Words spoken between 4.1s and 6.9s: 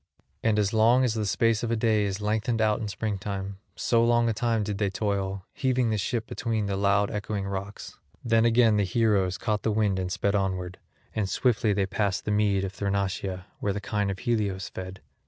a time did they toil, heaving the ship between the